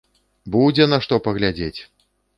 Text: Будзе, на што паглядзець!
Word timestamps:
Будзе, 0.55 0.87
на 0.93 0.99
што 1.05 1.19
паглядзець! 1.29 1.79